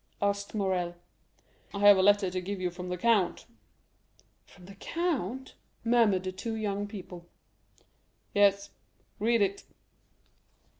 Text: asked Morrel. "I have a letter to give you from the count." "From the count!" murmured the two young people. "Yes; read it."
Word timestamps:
asked 0.19 0.55
Morrel. 0.55 0.95
"I 1.75 1.79
have 1.81 1.95
a 1.95 2.01
letter 2.01 2.31
to 2.31 2.41
give 2.41 2.59
you 2.59 2.71
from 2.71 2.89
the 2.89 2.97
count." 2.97 3.45
"From 4.47 4.65
the 4.65 4.73
count!" 4.73 5.53
murmured 5.85 6.23
the 6.23 6.31
two 6.31 6.55
young 6.55 6.87
people. 6.87 7.27
"Yes; 8.33 8.71
read 9.19 9.43
it." 9.43 9.63